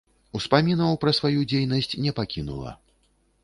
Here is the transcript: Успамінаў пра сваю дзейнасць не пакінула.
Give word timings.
Успамінаў 0.37 0.95
пра 1.03 1.13
сваю 1.19 1.43
дзейнасць 1.53 1.95
не 2.07 2.17
пакінула. 2.21 2.77